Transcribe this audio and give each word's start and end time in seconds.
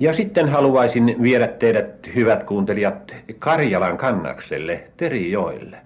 Ja 0.00 0.14
sitten 0.14 0.48
haluaisin 0.48 1.16
viedä 1.22 1.46
teidät, 1.46 2.06
hyvät 2.14 2.44
kuuntelijat, 2.44 3.14
Karjalan 3.38 3.98
kannakselle, 3.98 4.84
Terijoelle. 4.96 5.78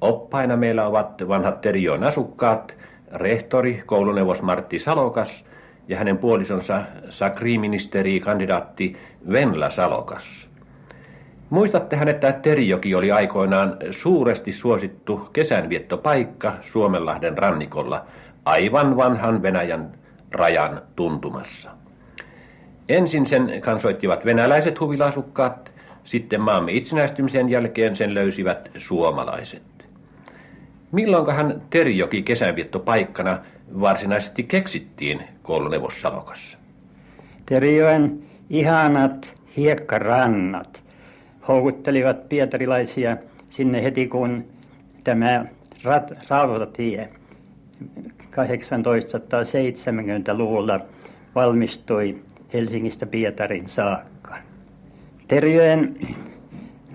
Oppaina 0.00 0.56
meillä 0.56 0.86
ovat 0.86 1.28
vanhat 1.28 1.60
Terijoen 1.60 2.04
asukkaat, 2.04 2.74
rehtori, 3.12 3.82
kouluneuvos 3.86 4.42
Martti 4.42 4.78
Salokas 4.78 5.44
ja 5.88 5.98
hänen 5.98 6.18
puolisonsa 6.18 6.82
sakriministeri, 7.10 8.20
kandidaatti 8.20 8.96
Venla 9.32 9.70
Salokas. 9.70 10.48
Muistattehan, 11.50 12.08
että 12.08 12.32
Terijoki 12.32 12.94
oli 12.94 13.12
aikoinaan 13.12 13.76
suuresti 13.90 14.52
suosittu 14.52 15.28
kesänviettopaikka 15.32 16.52
Suomenlahden 16.60 17.38
rannikolla, 17.38 18.04
aivan 18.44 18.96
vanhan 18.96 19.42
Venäjän 19.42 19.90
rajan 20.32 20.82
tuntumassa. 20.96 21.70
Ensin 22.88 23.26
sen 23.26 23.60
kansoittivat 23.60 24.24
venäläiset 24.24 24.80
huvilasukkaat, 24.80 25.72
sitten 26.04 26.40
maamme 26.40 26.72
itsenäistymisen 26.72 27.48
jälkeen 27.48 27.96
sen 27.96 28.14
löysivät 28.14 28.70
suomalaiset. 28.76 29.62
Milloinkahan 30.92 31.62
Terijoki 31.70 32.22
paikkana 32.78 33.38
varsinaisesti 33.80 34.42
keksittiin 34.42 35.22
kouluneuvos 35.42 36.00
Salokassa? 36.00 36.58
Terijoen 37.46 38.18
ihanat 38.50 39.34
hiekkarannat 39.56 40.84
houkuttelivat 41.48 42.28
pietarilaisia 42.28 43.16
sinne 43.50 43.82
heti 43.82 44.06
kun 44.06 44.44
tämä 45.04 45.44
rautatie 46.28 47.08
1870-luvulla 48.24 50.80
valmistui 51.34 52.18
Helsingistä 52.52 53.06
Pietarin 53.06 53.68
saakka. 53.68 54.34
Terjoen 55.28 55.94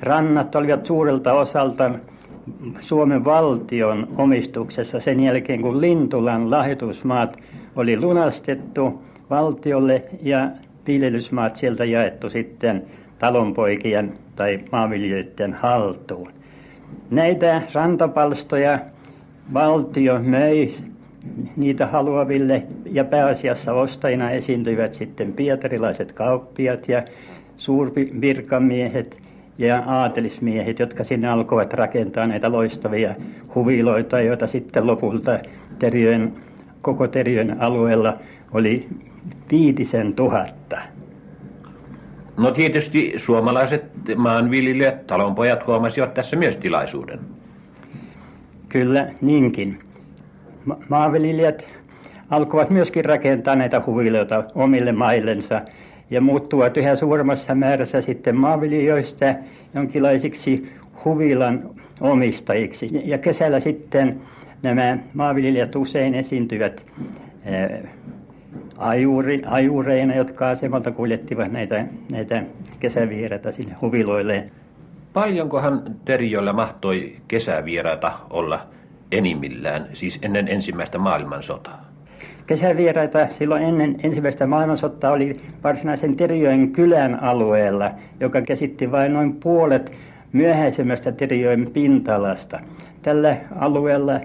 rannat 0.01 0.55
olivat 0.55 0.85
suurelta 0.85 1.33
osalta 1.33 1.91
Suomen 2.79 3.25
valtion 3.25 4.07
omistuksessa 4.17 4.99
sen 4.99 5.19
jälkeen, 5.23 5.61
kun 5.61 5.81
Lintulan 5.81 6.51
lahjoitusmaat 6.51 7.37
oli 7.75 7.99
lunastettu 7.99 9.03
valtiolle 9.29 10.03
ja 10.21 10.49
viljelysmaat 10.87 11.55
sieltä 11.55 11.85
jaettu 11.85 12.29
sitten 12.29 12.83
talonpoikien 13.19 14.13
tai 14.35 14.59
maanviljelijöiden 14.71 15.53
haltuun. 15.53 16.29
Näitä 17.09 17.61
rantapalstoja 17.73 18.79
valtio 19.53 20.19
möi 20.19 20.73
niitä 21.57 21.87
haluaville 21.87 22.63
ja 22.91 23.03
pääasiassa 23.03 23.73
ostajina 23.73 24.31
esiintyivät 24.31 24.93
sitten 24.93 25.33
pietarilaiset 25.33 26.11
kauppiat 26.11 26.89
ja 26.89 27.03
suurvirkamiehet 27.57 29.17
ja 29.57 29.83
aatelismiehet, 29.87 30.79
jotka 30.79 31.03
sinne 31.03 31.29
alkoivat 31.29 31.73
rakentaa 31.73 32.27
näitä 32.27 32.51
loistavia 32.51 33.15
huviloita, 33.55 34.21
joita 34.21 34.47
sitten 34.47 34.87
lopulta 34.87 35.39
Teriön, 35.79 36.33
koko 36.81 37.07
Teriön 37.07 37.55
alueella 37.59 38.13
oli 38.53 38.87
viitisen 39.51 40.13
tuhatta. 40.13 40.77
No 42.37 42.51
tietysti 42.51 43.13
suomalaiset 43.17 43.83
maanviljelijät, 44.15 45.07
talonpojat 45.07 45.67
huomasivat 45.67 46.13
tässä 46.13 46.35
myös 46.35 46.57
tilaisuuden. 46.57 47.19
Kyllä, 48.69 49.07
niinkin. 49.21 49.79
Ma- 50.65 50.77
maanviljelijät 50.89 51.67
alkoivat 52.29 52.69
myöskin 52.69 53.05
rakentaa 53.05 53.55
näitä 53.55 53.81
huviloita 53.85 54.43
omille 54.55 54.91
maillensa 54.91 55.61
ja 56.09 56.21
muuttuvat 56.21 56.77
yhä 56.77 56.95
suuremmassa 56.95 57.55
määrässä 57.55 58.01
sitten 58.01 58.35
maanviljelijöistä 58.35 59.35
jonkinlaisiksi 59.75 60.71
huvilan 61.05 61.69
omistajiksi. 62.01 62.87
Ja 63.05 63.17
kesällä 63.17 63.59
sitten 63.59 64.21
nämä 64.63 64.97
maanviljelijät 65.13 65.75
usein 65.75 66.15
esiintyvät 66.15 66.81
ajuri, 68.77 69.41
ajureina, 69.45 70.15
jotka 70.15 70.49
asemalta 70.49 70.91
kuljettivat 70.91 71.51
näitä, 71.51 71.85
näitä 72.11 72.43
kesävieraita 72.79 73.51
sinne 73.51 73.75
huviloille. 73.81 74.43
Paljonkohan 75.13 75.83
Terijoilla 76.05 76.53
mahtoi 76.53 77.15
kesävieraita 77.27 78.11
olla 78.29 78.67
enimmillään, 79.17 79.87
siis 79.93 80.19
ennen 80.21 80.47
ensimmäistä 80.47 80.97
maailmansotaa? 80.97 81.85
Kesävieraita 82.47 83.27
silloin 83.39 83.63
ennen 83.63 83.95
ensimmäistä 84.03 84.47
maailmansotaa 84.47 85.11
oli 85.11 85.41
varsinaisen 85.63 86.15
Terijoen 86.15 86.71
kylän 86.71 87.23
alueella, 87.23 87.91
joka 88.19 88.41
käsitti 88.41 88.91
vain 88.91 89.13
noin 89.13 89.33
puolet 89.33 89.91
myöhäisemmästä 90.33 91.11
Terijoen 91.11 91.67
pinta-alasta. 91.73 92.59
Tällä 93.01 93.37
alueella 93.59 94.19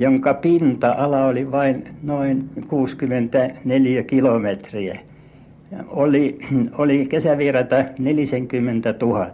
jonka 0.00 0.34
pinta-ala 0.34 1.26
oli 1.26 1.52
vain 1.52 1.88
noin 2.02 2.50
64 2.68 4.02
kilometriä. 4.02 4.98
Oli, 5.88 6.38
oli 6.78 7.06
kesävieraita 7.06 7.84
40 7.98 8.94
000. 9.02 9.26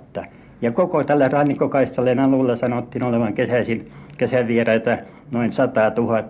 Ja 0.62 0.72
koko 0.72 1.04
tällä 1.04 1.28
rannikkokaistalleen 1.28 2.18
alueella 2.18 2.56
sanottiin 2.56 3.02
olevan 3.02 3.34
kesäisin 3.34 3.88
kesävieraita 4.18 4.98
noin 5.30 5.52
100 5.52 5.92
000. 5.96 6.22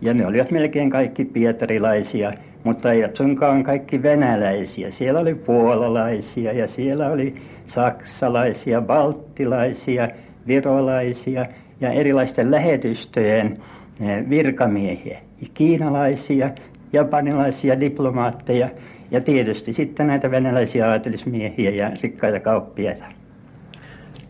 Ja 0.00 0.14
ne 0.14 0.26
olivat 0.26 0.50
melkein 0.50 0.90
kaikki 0.90 1.24
pietarilaisia, 1.24 2.32
mutta 2.64 2.92
eivät 2.92 3.16
suinkaan 3.16 3.62
kaikki 3.62 4.02
venäläisiä. 4.02 4.90
Siellä 4.90 5.20
oli 5.20 5.34
puolalaisia 5.34 6.52
ja 6.52 6.68
siellä 6.68 7.10
oli 7.10 7.34
saksalaisia, 7.66 8.80
balttilaisia, 8.80 10.08
virolaisia– 10.46 11.46
ja 11.82 11.92
erilaisten 11.92 12.50
lähetystöjen 12.50 13.58
eh, 14.00 14.28
virkamiehiä, 14.30 15.18
kiinalaisia, 15.54 16.50
japanilaisia 16.92 17.80
diplomaatteja 17.80 18.68
ja 19.10 19.20
tietysti 19.20 19.72
sitten 19.72 20.06
näitä 20.06 20.30
venäläisiä 20.30 20.90
aatelismiehiä 20.90 21.70
ja 21.70 21.90
rikkaita 22.02 22.40
kauppiaita. 22.40 23.04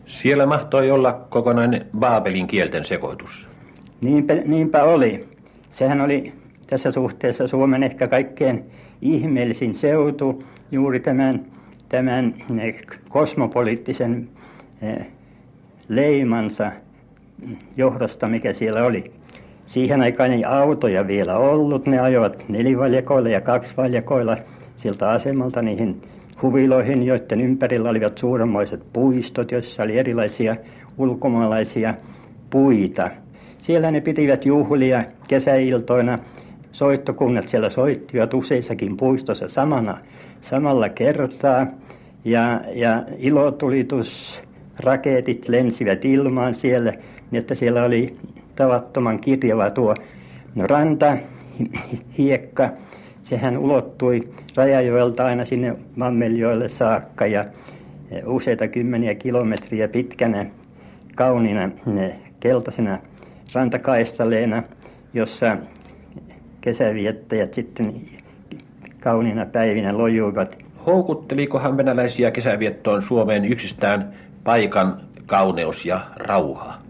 Siellä 0.05 0.45
mahtoi 0.45 0.91
olla 0.91 1.13
kokonainen 1.13 1.85
Baabelin 1.99 2.47
kielten 2.47 2.85
sekoitus. 2.85 3.47
Niinpä, 4.01 4.33
niinpä 4.33 4.83
oli. 4.83 5.27
Sehän 5.71 6.01
oli 6.01 6.33
tässä 6.67 6.91
suhteessa 6.91 7.47
Suomen 7.47 7.83
ehkä 7.83 8.07
kaikkein 8.07 8.63
ihmeellisin 9.01 9.75
seutu 9.75 10.43
juuri 10.71 10.99
tämän, 10.99 11.45
tämän 11.89 12.33
eh, 12.59 12.75
kosmopoliittisen 13.09 14.29
eh, 14.81 15.07
leimansa 15.87 16.71
johdosta, 17.77 18.27
mikä 18.27 18.53
siellä 18.53 18.83
oli. 18.85 19.11
Siihen 19.65 20.01
aikaan 20.01 20.33
ei 20.33 20.45
autoja 20.45 21.07
vielä 21.07 21.37
ollut, 21.37 21.85
ne 21.85 21.99
ajoivat 21.99 22.49
nelivaljakoilla 22.49 23.29
ja 23.29 23.41
kaksivaljakoilla 23.41 24.37
siltä 24.77 25.09
asemalta 25.09 25.61
niihin 25.61 26.01
huviloihin, 26.41 27.03
joiden 27.03 27.41
ympärillä 27.41 27.89
olivat 27.89 28.17
suuremmoiset 28.17 28.83
puistot, 28.93 29.51
joissa 29.51 29.83
oli 29.83 29.97
erilaisia 29.97 30.55
ulkomaalaisia 30.97 31.93
puita. 32.49 33.09
Siellä 33.61 33.91
ne 33.91 34.01
pitivät 34.01 34.45
juhlia 34.45 35.03
kesäiltoina. 35.27 36.19
Soittokunnat 36.71 37.47
siellä 37.47 37.69
soittivat 37.69 38.33
useissakin 38.33 38.97
puistossa 38.97 39.47
samana, 39.47 39.97
samalla 40.41 40.89
kertaa. 40.89 41.67
Ja, 42.25 42.61
ja 42.75 43.03
ilotulitusraketit 43.17 45.49
lensivät 45.49 46.05
ilmaan 46.05 46.55
siellä 46.55 46.93
niin 47.33 47.39
että 47.39 47.55
siellä 47.55 47.83
oli 47.83 48.15
tavattoman 48.55 49.19
kirjava 49.19 49.69
tuo 49.69 49.95
ranta, 50.57 51.17
hiekka. 52.17 52.69
Sehän 53.23 53.57
ulottui 53.57 54.29
Rajajoelta 54.55 55.25
aina 55.25 55.45
sinne 55.45 55.75
Mammeljoelle 55.95 56.69
saakka 56.69 57.25
ja 57.25 57.45
useita 58.25 58.67
kymmeniä 58.67 59.15
kilometriä 59.15 59.87
pitkänä 59.87 60.45
kauniina 61.15 61.69
keltaisena 62.39 62.99
rantakaistaleena, 63.53 64.63
jossa 65.13 65.57
kesäviettäjät 66.61 67.53
sitten 67.53 67.93
kauniina 68.99 69.45
päivinä 69.45 69.97
lojuivat. 69.97 70.57
Houkuttelikohan 70.85 71.77
venäläisiä 71.77 72.31
kesäviettoon 72.31 73.01
Suomeen 73.01 73.45
yksistään 73.45 74.13
paikan 74.43 75.01
kauneus 75.25 75.85
ja 75.85 76.01
rauha? 76.15 76.83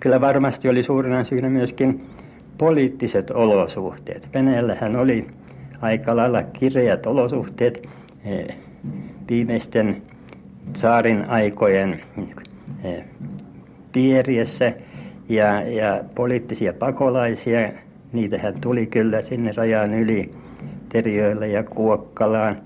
kyllä 0.00 0.20
varmasti 0.20 0.68
oli 0.68 0.82
suurena 0.82 1.24
syynä 1.24 1.48
myöskin 1.48 2.06
poliittiset 2.60 3.30
olosuhteet. 3.30 4.28
Venäjällähän 4.34 4.96
oli 4.96 5.26
aika 5.80 6.16
lailla 6.16 6.42
kireät 6.42 7.06
olosuhteet 7.06 7.88
eh, 8.24 8.56
viimeisten 9.30 10.02
saarin 10.76 11.24
aikojen 11.24 12.00
eh, 12.84 13.04
piiriessä 13.92 14.72
ja, 15.28 15.62
ja 15.62 16.04
poliittisia 16.14 16.72
pakolaisia, 16.72 17.72
niitähän 18.12 18.54
tuli 18.60 18.86
kyllä 18.86 19.22
sinne 19.22 19.52
rajan 19.56 19.94
yli 19.94 20.34
Teriöille 20.88 21.48
ja 21.48 21.64
Kuokkalaan 21.64 22.56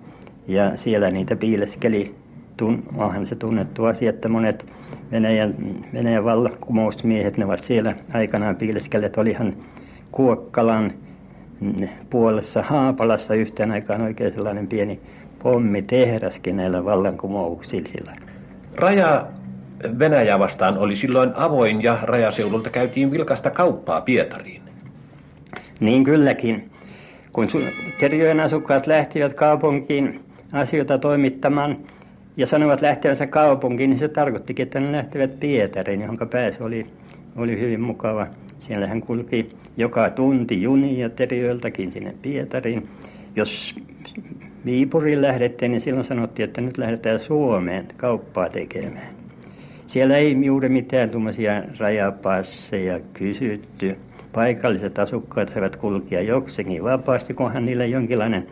Ja 0.46 0.76
siellä 0.76 1.10
niitä 1.10 1.36
piileskeli, 1.36 2.14
tun, 2.56 2.82
onhan 2.96 3.26
se 3.26 3.34
tunnettu 3.34 3.84
asia, 3.84 4.10
että 4.10 4.28
monet 4.28 4.66
Venäjän, 5.12 5.54
Venäjän 5.92 6.24
vallankumousmiehet, 6.24 7.36
ne 7.36 7.44
ovat 7.44 7.62
siellä 7.62 7.94
aikanaan 8.12 8.56
piileskelleet. 8.56 9.18
Olihan 9.18 9.54
Kuokkalan 10.14 10.92
puolessa 12.10 12.62
Haapalassa 12.62 13.34
yhteen 13.34 13.70
aikaan 13.70 14.02
oikein 14.02 14.34
sellainen 14.34 14.66
pieni 14.66 15.00
pommitehdaskin 15.42 16.56
näillä 16.56 16.84
vallankumouksilla. 16.84 18.12
Raja 18.74 19.26
Venäjä 19.98 20.38
vastaan 20.38 20.78
oli 20.78 20.96
silloin 20.96 21.30
avoin 21.34 21.82
ja 21.82 21.98
rajaseudulta 22.02 22.70
käytiin 22.70 23.10
vilkasta 23.10 23.50
kauppaa 23.50 24.00
Pietariin. 24.00 24.62
Niin 25.80 26.04
kylläkin. 26.04 26.70
Kun 27.32 27.48
Terjojen 28.00 28.40
asukkaat 28.40 28.86
lähtivät 28.86 29.34
kaupunkiin 29.34 30.20
asioita 30.52 30.98
toimittamaan 30.98 31.76
ja 32.36 32.46
sanovat 32.46 32.80
lähtevänsä 32.80 33.26
kaupunkiin, 33.26 33.90
niin 33.90 33.98
se 33.98 34.08
tarkoittikin, 34.08 34.62
että 34.62 34.80
ne 34.80 34.92
lähtevät 34.92 35.40
Pietariin, 35.40 36.00
johon 36.00 36.18
pääsy 36.30 36.62
oli, 36.62 36.86
oli 37.36 37.60
hyvin 37.60 37.80
mukava. 37.80 38.26
Siellä 38.58 38.86
hän 38.86 39.00
kulki 39.00 39.48
joka 39.76 40.10
tunti 40.10 40.62
junia 40.62 41.10
Terjoiltakin 41.10 41.92
sinne 41.92 42.14
Pietariin. 42.22 42.88
Jos 43.36 43.74
Viipuriin 44.64 45.22
lähdettiin, 45.22 45.70
niin 45.70 45.80
silloin 45.80 46.06
sanottiin, 46.06 46.44
että 46.44 46.60
nyt 46.60 46.78
lähdetään 46.78 47.20
Suomeen 47.20 47.88
kauppaa 47.96 48.48
tekemään. 48.48 49.14
Siellä 49.86 50.16
ei 50.16 50.44
juuri 50.44 50.68
mitään 50.68 51.10
tuommoisia 51.10 51.62
rajapasseja 51.78 53.00
kysytty. 53.12 53.96
Paikalliset 54.32 54.98
asukkaat 54.98 55.48
saivat 55.48 55.76
kulkia 55.76 56.22
jokseenkin 56.22 56.84
vapaasti, 56.84 57.34
kunhan 57.34 57.66
niillä 57.66 57.84
jonkinlainen, 57.84 58.46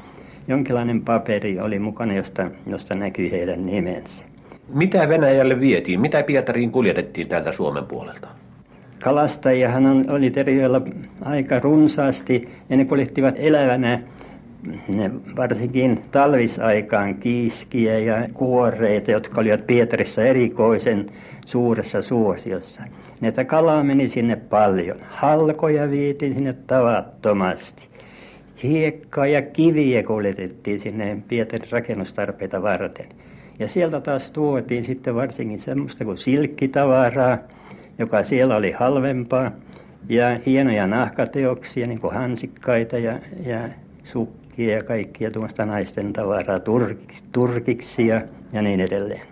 jonkinlainen 0.48 1.02
paperi 1.02 1.60
oli 1.60 1.78
mukana, 1.78 2.14
josta, 2.14 2.50
josta 2.66 2.94
näkyi 2.94 3.30
heidän 3.30 3.66
nimensä. 3.66 4.24
Mitä 4.74 5.08
Venäjälle 5.08 5.60
vietiin? 5.60 6.00
Mitä 6.00 6.22
Pietariin 6.22 6.72
kuljetettiin 6.72 7.28
täältä 7.28 7.52
Suomen 7.52 7.84
puolelta? 7.84 8.28
Kalastajahan 9.02 10.10
oli 10.10 10.30
Terijoilla 10.30 10.82
aika 11.24 11.58
runsaasti 11.58 12.48
ja 12.70 12.76
ne 12.76 12.84
kuljettivat 12.84 13.34
elävänä 13.38 14.00
ne 14.88 15.10
varsinkin 15.36 16.00
talvisaikaan 16.10 17.14
kiiskiä 17.14 17.98
ja 17.98 18.28
kuoreita, 18.34 19.10
jotka 19.10 19.40
olivat 19.40 19.66
Pietarissa 19.66 20.22
erikoisen 20.22 21.06
suuressa 21.46 22.02
suosiossa. 22.02 22.82
Näitä 23.20 23.44
kalaa 23.44 23.84
meni 23.84 24.08
sinne 24.08 24.36
paljon. 24.36 24.96
Halkoja 25.10 25.90
vietiin 25.90 26.34
sinne 26.34 26.54
tavattomasti. 26.66 27.88
Hiekkaa 28.62 29.26
ja 29.26 29.42
kiviä 29.42 30.02
kuljetettiin 30.02 30.80
sinne 30.80 31.22
Pietarin 31.28 31.72
rakennustarpeita 31.72 32.62
varten. 32.62 33.06
Ja 33.58 33.68
sieltä 33.68 34.00
taas 34.00 34.30
tuotiin 34.30 34.84
sitten 34.84 35.14
varsinkin 35.14 35.60
semmoista 35.60 36.04
kuin 36.04 36.18
silkkitavaraa, 36.18 37.38
joka 37.98 38.24
siellä 38.24 38.56
oli 38.56 38.70
halvempaa. 38.70 39.52
Ja 40.08 40.40
hienoja 40.46 40.86
nahkateoksia, 40.86 41.86
niin 41.86 42.00
kuin 42.00 42.14
hansikkaita 42.14 42.98
ja, 42.98 43.12
ja 43.46 43.68
sukkia 44.04 44.74
ja 44.76 44.82
kaikkia 44.82 45.30
tuommoista 45.30 45.66
naisten 45.66 46.12
tavaraa, 46.12 46.60
turkiksi 47.32 48.06
ja, 48.06 48.22
ja 48.52 48.62
niin 48.62 48.80
edelleen. 48.80 49.22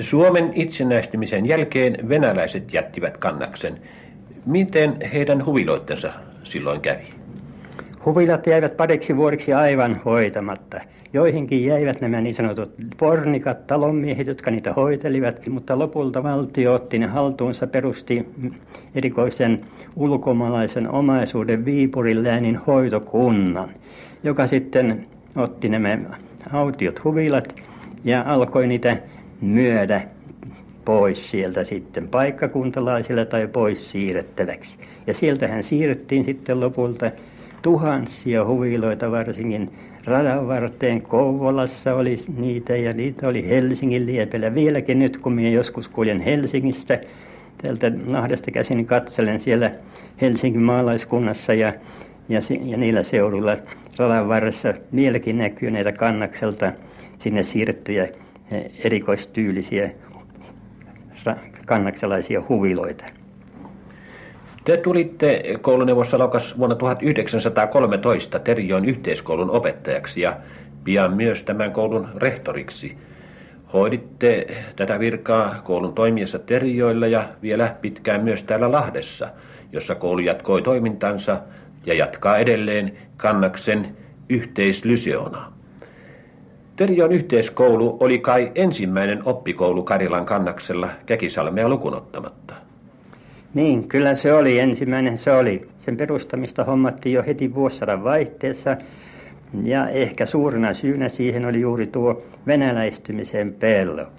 Suomen 0.00 0.50
itsenäistymisen 0.54 1.46
jälkeen 1.46 2.08
venäläiset 2.08 2.72
jättivät 2.72 3.16
kannaksen. 3.16 3.80
Miten 4.46 4.96
heidän 5.12 5.46
huviloittensa 5.46 6.12
silloin 6.44 6.80
kävi? 6.80 7.23
Huvilat 8.06 8.46
jäivät 8.46 8.76
pariksi 8.76 9.16
vuodeksi 9.16 9.52
aivan 9.52 10.00
hoitamatta. 10.04 10.80
Joihinkin 11.12 11.64
jäivät 11.64 12.00
nämä 12.00 12.20
niin 12.20 12.34
sanotut 12.34 12.74
pornikat, 12.98 13.66
talonmiehet, 13.66 14.26
jotka 14.26 14.50
niitä 14.50 14.72
hoitelivat, 14.72 15.46
mutta 15.46 15.78
lopulta 15.78 16.22
valtio 16.22 16.74
otti 16.74 16.98
ne 16.98 17.06
haltuunsa, 17.06 17.66
perusti 17.66 18.28
erikoisen 18.94 19.60
ulkomaalaisen 19.96 20.90
omaisuuden 20.90 21.64
Viipurin 21.64 22.24
läänin 22.24 22.56
hoitokunnan, 22.56 23.68
joka 24.22 24.46
sitten 24.46 25.06
otti 25.36 25.68
nämä 25.68 25.98
autiot 26.52 27.04
huvilat 27.04 27.54
ja 28.04 28.24
alkoi 28.26 28.66
niitä 28.66 28.96
myydä 29.40 30.02
pois 30.84 31.30
sieltä 31.30 31.64
sitten 31.64 32.08
paikkakuntalaisille 32.08 33.26
tai 33.26 33.46
pois 33.46 33.90
siirrettäväksi. 33.90 34.78
Ja 35.06 35.14
sieltähän 35.14 35.64
siirrettiin 35.64 36.24
sitten 36.24 36.60
lopulta 36.60 37.10
tuhansia 37.64 38.44
huviloita 38.44 39.10
varsinkin 39.10 39.70
radan 40.04 40.48
varteen. 40.48 41.02
Kouvolassa 41.02 41.94
oli 41.94 42.24
niitä 42.36 42.76
ja 42.76 42.92
niitä 42.92 43.28
oli 43.28 43.48
Helsingin 43.48 44.06
liepellä. 44.06 44.54
Vieläkin 44.54 44.98
nyt 44.98 45.16
kun 45.16 45.32
minä 45.32 45.48
joskus 45.48 45.88
kuljen 45.88 46.20
Helsingistä, 46.20 47.00
täältä 47.62 47.92
Lahdesta 48.06 48.50
käsin 48.50 48.86
katselen 48.86 49.40
siellä 49.40 49.70
Helsingin 50.20 50.64
maalaiskunnassa 50.64 51.54
ja, 51.54 51.72
ja, 52.28 52.40
ja 52.64 52.76
niillä 52.76 53.02
seuduilla 53.02 53.56
radan 53.98 54.28
varressa 54.28 54.74
vieläkin 54.96 55.38
näkyy 55.38 55.70
näitä 55.70 55.92
kannakselta 55.92 56.72
sinne 57.18 57.42
siirrettyjä 57.42 58.08
erikoistyylisiä 58.84 59.90
kannaksalaisia 61.66 62.42
huviloita. 62.48 63.23
Te 64.64 64.76
tulitte 64.76 65.42
kouluneuvossa 65.60 66.18
Laukas 66.18 66.58
vuonna 66.58 66.76
1913 66.76 68.38
Terijoen 68.38 68.84
yhteiskoulun 68.84 69.50
opettajaksi 69.50 70.20
ja 70.20 70.36
pian 70.84 71.12
myös 71.12 71.42
tämän 71.42 71.72
koulun 71.72 72.08
rehtoriksi. 72.16 72.98
Hoiditte 73.72 74.46
tätä 74.76 74.98
virkaa 74.98 75.60
koulun 75.64 75.94
toimiessa 75.94 76.38
Terijoilla 76.38 77.06
ja 77.06 77.28
vielä 77.42 77.76
pitkään 77.80 78.24
myös 78.24 78.42
täällä 78.42 78.72
Lahdessa, 78.72 79.28
jossa 79.72 79.94
koulu 79.94 80.18
jatkoi 80.18 80.62
toimintansa 80.62 81.40
ja 81.86 81.94
jatkaa 81.94 82.38
edelleen 82.38 82.96
Kannaksen 83.16 83.96
yhteislyseona. 84.28 85.52
Terion 86.76 87.12
yhteiskoulu 87.12 87.96
oli 88.00 88.18
kai 88.18 88.52
ensimmäinen 88.54 89.22
oppikoulu 89.24 89.82
Karilan 89.82 90.26
kannaksella 90.26 90.88
Käkisalmea 91.06 91.68
lukunottamatta. 91.68 92.63
Niin, 93.54 93.88
kyllä 93.88 94.14
se 94.14 94.32
oli 94.32 94.58
ensimmäinen 94.58 95.18
se 95.18 95.32
oli. 95.32 95.68
Sen 95.78 95.96
perustamista 95.96 96.64
hommattiin 96.64 97.12
jo 97.12 97.22
heti 97.26 97.54
vuosisadan 97.54 98.04
vaihteessa. 98.04 98.76
Ja 99.62 99.88
ehkä 99.88 100.26
suurena 100.26 100.74
syynä 100.74 101.08
siihen 101.08 101.46
oli 101.46 101.60
juuri 101.60 101.86
tuo 101.86 102.22
venäläistymisen 102.46 103.52
pelko. 103.52 104.10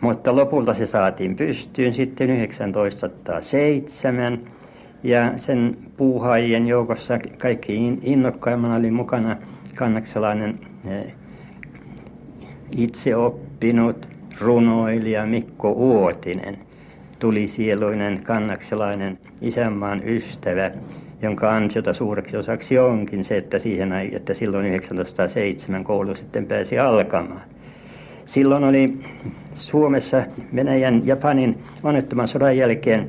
Mutta 0.00 0.36
lopulta 0.36 0.74
se 0.74 0.86
saatiin 0.86 1.36
pystyyn 1.36 1.94
sitten 1.94 2.28
1907. 2.72 4.40
Ja 5.02 5.32
sen 5.36 5.76
puuhaajien 5.96 6.66
joukossa 6.66 7.18
kaikki 7.38 7.98
innokkaimmana 8.02 8.76
oli 8.76 8.90
mukana 8.90 9.36
kannakselainen 9.74 10.58
itse 12.76 13.16
oppinut 13.16 14.08
runoilija 14.40 15.26
Mikko 15.26 15.70
Uotinen, 15.72 16.65
tulisieluinen 17.18 18.20
kannakselainen 18.22 19.18
isänmaan 19.40 20.02
ystävä, 20.04 20.70
jonka 21.22 21.54
ansiota 21.54 21.92
suureksi 21.92 22.36
osaksi 22.36 22.78
onkin 22.78 23.24
se, 23.24 23.36
että, 23.36 23.58
siihen, 23.58 23.92
että 24.12 24.34
silloin 24.34 24.66
1907 24.66 25.84
koulu 25.84 26.14
sitten 26.14 26.46
pääsi 26.46 26.78
alkamaan. 26.78 27.42
Silloin 28.26 28.64
oli 28.64 28.98
Suomessa 29.54 30.22
Venäjän 30.54 31.06
Japanin 31.06 31.58
onnettoman 31.82 32.28
sodan 32.28 32.56
jälkeen 32.56 33.08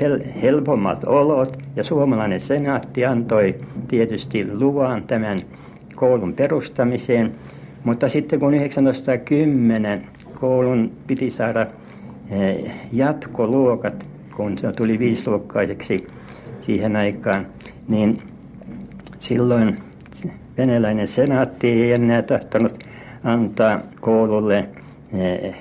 hel, 0.00 0.20
helpommat 0.42 1.04
olot 1.04 1.58
ja 1.76 1.84
suomalainen 1.84 2.40
senaatti 2.40 3.04
antoi 3.04 3.54
tietysti 3.88 4.46
luvan 4.52 5.02
tämän 5.02 5.42
koulun 5.94 6.34
perustamiseen, 6.34 7.32
mutta 7.84 8.08
sitten 8.08 8.40
kun 8.40 8.52
1910 8.52 10.02
koulun 10.40 10.92
piti 11.06 11.30
saada 11.30 11.66
jatkoluokat, 12.92 14.06
kun 14.36 14.58
se 14.58 14.72
tuli 14.72 14.98
viisiluokkaiseksi 14.98 16.06
siihen 16.60 16.96
aikaan, 16.96 17.46
niin 17.88 18.22
silloin 19.20 19.78
venäläinen 20.58 21.08
senaatti 21.08 21.68
ei 21.68 21.92
enää 21.92 22.22
tahtonut 22.22 22.84
antaa 23.24 23.80
koululle 24.00 24.68
eh, 25.18 25.54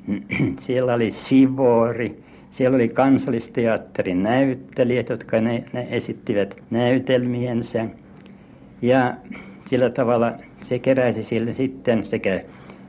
siellä 0.66 0.94
oli 0.94 1.10
Sivori, 1.10 2.22
siellä 2.50 2.74
oli 2.74 2.88
kansallisteatterin 2.88 4.22
näyttelijät, 4.22 5.08
jotka 5.08 5.40
ne, 5.40 5.64
ne 5.72 5.86
esittivät 5.90 6.56
näytelmiensä. 6.70 7.86
Ja 8.82 9.14
sillä 9.66 9.90
tavalla 9.90 10.32
se 10.62 10.78
keräsi 10.78 11.24
sille 11.24 11.54
sitten 11.54 12.06
sekä, 12.06 12.40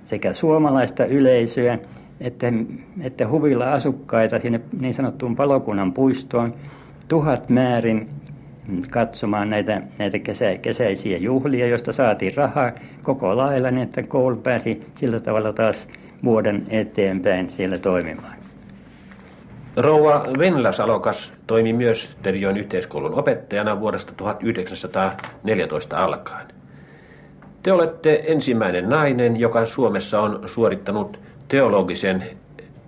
sekä 0.08 0.34
suomalaista 0.34 1.06
yleisöä 1.06 1.80
että, 2.22 2.54
että 3.02 3.28
huvilla 3.28 3.74
asukkaita 3.74 4.40
sinne 4.40 4.62
niin 4.80 4.94
sanottuun 4.94 5.36
palokunnan 5.36 5.94
puistoon 5.94 6.54
tuhat 7.08 7.50
määrin 7.50 8.10
katsomaan 8.92 9.50
näitä, 9.50 9.82
näitä 10.00 10.20
kesä, 10.20 10.58
kesäisiä 10.62 11.18
juhlia, 11.18 11.68
joista 11.68 11.94
saatiin 11.94 12.36
rahaa 12.38 12.72
koko 13.04 13.38
lailla, 13.38 13.72
niin 13.72 13.84
että 13.84 14.04
koulu 14.04 14.36
pääsi 14.36 14.82
sillä 14.96 15.20
tavalla 15.20 15.54
taas 15.54 15.88
vuoden 16.24 16.66
eteenpäin 16.70 17.50
siellä 17.50 17.78
toimimaan. 17.78 18.41
Rouva 19.78 20.26
Venla 20.40 20.72
Salokas 20.72 21.32
toimi 21.48 21.74
myös 21.74 22.10
Terion 22.22 22.58
yhteiskoulun 22.58 23.14
opettajana 23.14 23.80
vuodesta 23.80 24.14
1914 24.18 26.04
alkaen. 26.04 26.48
Te 27.64 27.74
olette 27.74 28.24
ensimmäinen 28.28 28.90
nainen, 28.90 29.38
joka 29.38 29.66
Suomessa 29.66 30.22
on 30.22 30.42
suorittanut 30.46 31.20
teologisen 31.48 32.24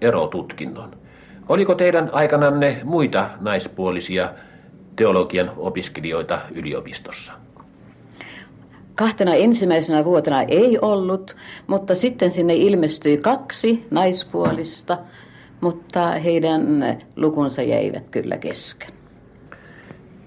erotutkinnon. 0.02 0.92
Oliko 1.50 1.76
teidän 1.76 2.10
aikananne 2.14 2.82
muita 2.84 3.30
naispuolisia 3.40 4.30
teologian 4.96 5.52
opiskelijoita 5.58 6.40
yliopistossa? 6.56 7.32
Kahtena 8.96 9.34
ensimmäisenä 9.34 10.06
vuotena 10.06 10.42
ei 10.42 10.80
ollut, 10.82 11.36
mutta 11.68 11.96
sitten 11.96 12.32
sinne 12.32 12.56
ilmestyi 12.56 13.18
kaksi 13.18 13.88
naispuolista, 13.92 14.98
mutta 15.64 16.12
heidän 16.12 16.98
lukunsa 17.16 17.62
jäivät 17.62 18.10
kyllä 18.10 18.38
kesken. 18.38 18.90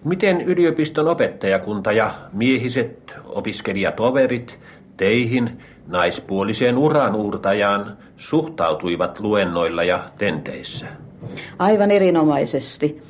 Miten 0.04 0.40
yliopiston 0.40 1.08
opettajakunta 1.08 1.92
ja 1.92 2.14
miehiset 2.32 3.12
opiskelijatoverit 3.26 4.58
teihin 4.96 5.58
naispuoliseen 5.86 6.78
uranuurtajaan 6.78 7.96
suhtautuivat 8.16 9.20
luennoilla 9.20 9.84
ja 9.84 10.00
tenteissä? 10.18 10.86
Aivan 11.58 11.90
erinomaisesti 11.90 13.02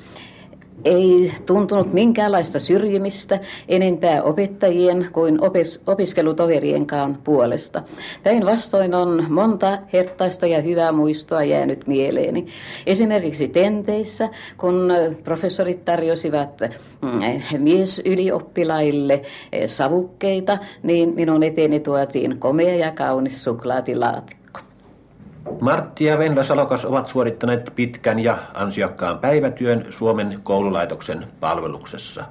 ei 0.85 1.33
tuntunut 1.47 1.93
minkäänlaista 1.93 2.59
syrjimistä 2.59 3.41
enempää 3.69 4.23
opettajien 4.23 5.09
kuin 5.13 5.45
opis, 5.45 5.81
opiskelutoverienkaan 5.87 7.19
puolesta. 7.25 7.83
Päinvastoin 8.23 8.95
on 8.95 9.25
monta 9.29 9.79
hertaista 9.93 10.47
ja 10.47 10.61
hyvää 10.61 10.93
muistoa 10.93 11.45
jäänyt 11.45 11.87
mieleeni. 11.87 12.47
Esimerkiksi 12.87 13.49
tenteissä, 13.49 14.29
kun 14.59 14.93
professorit 15.25 15.85
tarjosivat 15.85 16.61
mm, 17.03 17.21
miesylioppilaille 17.59 19.23
savukkeita, 19.67 20.59
niin 20.83 21.15
minun 21.15 21.43
eteeni 21.43 21.81
tuotiin 21.81 22.39
komea 22.39 22.75
ja 22.75 22.91
kaunis 22.91 23.45
suklaatilaatikko. 23.45 24.46
Martti 25.61 26.05
ja 26.05 26.19
Venla 26.19 26.43
Salokas 26.43 26.85
ovat 26.85 27.07
suorittaneet 27.07 27.73
pitkän 27.75 28.19
ja 28.19 28.39
ansiokkaan 28.55 29.19
päivätyön 29.19 29.87
Suomen 29.91 30.41
koululaitoksen 30.43 31.27
palveluksessa. 31.41 32.25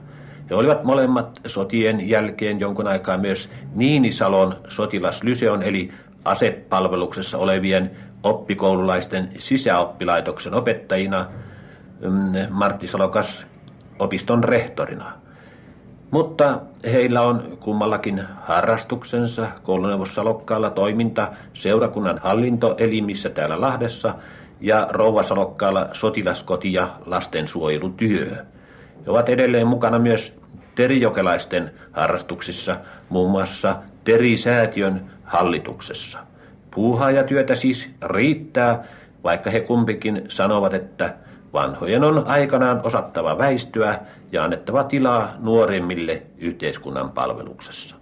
He 0.50 0.56
olivat 0.56 0.84
molemmat 0.84 1.40
sotien 1.48 2.10
jälkeen 2.10 2.60
jonkun 2.60 2.88
aikaa 2.88 3.18
myös 3.18 3.50
Niinisalon 3.76 4.56
sotilaslyseon 4.68 5.64
eli 5.64 5.92
asepalveluksessa 6.26 7.38
olevien 7.38 7.92
oppikoululaisten 8.24 9.30
sisäoppilaitoksen 9.40 10.54
opettajina, 10.54 11.26
mm, 12.02 12.34
Martti 12.50 12.88
Salokas 12.88 13.46
opiston 14.00 14.44
rehtorina. 14.44 15.25
Mutta 16.12 16.62
heillä 16.92 17.22
on 17.22 17.58
kummallakin 17.60 18.24
harrastuksensa 18.42 19.48
kouluneuvosalokkaalla 19.64 20.70
toiminta 20.70 21.32
seurakunnan 21.54 22.20
hallintoelimissä 22.24 23.30
täällä 23.30 23.62
Lahdessa 23.62 24.16
ja 24.62 24.88
rouvasalokkaalla 24.90 25.90
sotilaskoti 25.94 26.74
ja 26.74 26.90
lastensuojelutyö. 27.06 28.26
He 29.06 29.12
ovat 29.12 29.30
edelleen 29.30 29.68
mukana 29.68 30.00
myös 30.00 30.34
terijokelaisten 30.76 31.72
harrastuksissa, 31.92 32.78
muun 33.10 33.32
muassa 33.32 33.76
Terisäätiön 34.04 35.06
hallituksessa. 35.24 36.20
Puuhaa 36.72 37.12
ja 37.12 37.24
työtä 37.24 37.56
siis 37.56 37.90
riittää, 38.02 38.84
vaikka 39.24 39.50
he 39.50 39.62
kumpikin 39.62 40.24
sanovat, 40.28 40.74
että 40.74 41.14
Vanhojen 41.56 42.04
on 42.04 42.28
aikanaan 42.28 42.82
osattava 42.84 43.38
väistyä 43.38 44.00
ja 44.32 44.44
annettava 44.44 44.84
tilaa 44.84 45.34
nuoremmille 45.40 46.24
yhteiskunnan 46.38 47.12
palveluksessa. 47.12 47.96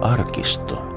Arkisto. 0.00 0.89